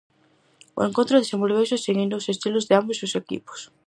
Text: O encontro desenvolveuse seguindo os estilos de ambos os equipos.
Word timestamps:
O 0.79 0.81
encontro 0.89 1.21
desenvolveuse 1.23 1.83
seguindo 1.85 2.13
os 2.19 2.29
estilos 2.33 2.63
de 2.69 2.73
ambos 2.81 2.97
os 3.05 3.13
equipos. 3.23 3.59